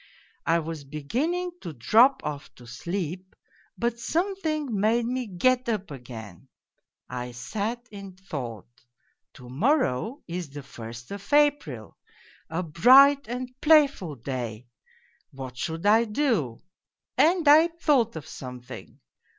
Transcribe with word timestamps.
I 0.47 0.57
was 0.57 0.83
beginning 0.83 1.51
to 1.61 1.73
drop 1.73 2.21
off 2.25 2.51
to 2.55 2.65
sleep, 2.65 3.35
but 3.77 3.99
something 3.99 4.67
made 4.79 5.05
me 5.05 5.27
get 5.27 5.69
up 5.69 5.91
again. 5.91 6.47
I 7.07 7.33
sat 7.33 7.87
in 7.91 8.13
thought: 8.15 8.65
to 9.33 9.47
morrow 9.47 10.23
is 10.27 10.49
the 10.49 10.63
first 10.63 11.11
of 11.11 11.31
April, 11.31 11.97
a 12.49 12.63
bright 12.63 13.27
and 13.27 13.53
playful 13.61 14.15
day 14.15 14.65
what 15.29 15.55
should 15.55 15.85
I 15.85 16.05
do? 16.05 16.63
And 17.15 17.47
I 17.47 17.67
thought 17.67 18.15
of 18.15 18.25
something. 18.25 18.99